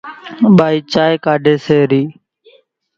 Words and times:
ٻائِي 0.57 0.77
چائيَ 0.91 1.15
ڪاڍيَ 1.25 1.53
سي 1.65 1.77
رئِي۔ 1.89 2.03